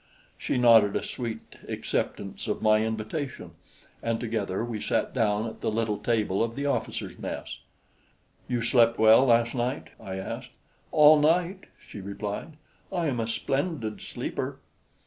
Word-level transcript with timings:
She 0.35 0.57
nodded 0.57 0.95
a 0.95 1.03
sweet 1.03 1.57
acceptance 1.69 2.47
of 2.47 2.59
my 2.63 2.83
invitation, 2.83 3.51
and 4.01 4.19
together 4.19 4.65
we 4.65 4.81
sat 4.81 5.13
down 5.13 5.45
at 5.47 5.61
the 5.61 5.69
little 5.69 5.99
table 5.99 6.43
of 6.43 6.55
the 6.55 6.65
officers' 6.65 7.19
mess. 7.19 7.59
"You 8.47 8.63
slept 8.63 8.97
well 8.97 9.25
last 9.27 9.53
night?" 9.53 9.89
I 9.99 10.15
asked. 10.15 10.49
"All 10.91 11.19
night," 11.19 11.65
she 11.87 12.01
replied. 12.01 12.53
"I 12.91 13.09
am 13.09 13.19
a 13.19 13.27
splendid 13.27 14.01
sleeper." 14.01 14.57